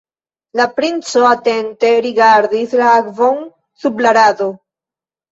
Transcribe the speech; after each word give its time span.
La 0.59 0.63
princo 0.77 1.25
atente 1.31 1.91
rigardis 2.05 2.73
la 2.81 2.87
akvon 3.01 3.43
sub 3.83 4.01
la 4.07 4.15
rado. 4.19 4.49